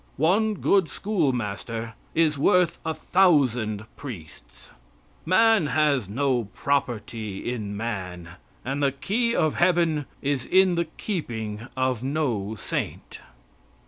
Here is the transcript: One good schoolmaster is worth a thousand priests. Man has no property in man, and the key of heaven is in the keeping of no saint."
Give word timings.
One 0.17 0.55
good 0.55 0.89
schoolmaster 0.89 1.93
is 2.15 2.35
worth 2.35 2.79
a 2.83 2.95
thousand 2.95 3.85
priests. 3.97 4.71
Man 5.27 5.67
has 5.67 6.09
no 6.09 6.45
property 6.55 7.47
in 7.53 7.77
man, 7.77 8.29
and 8.65 8.81
the 8.81 8.93
key 8.93 9.35
of 9.35 9.53
heaven 9.53 10.07
is 10.19 10.43
in 10.47 10.73
the 10.73 10.85
keeping 10.85 11.67
of 11.77 12.03
no 12.03 12.55
saint." 12.55 13.19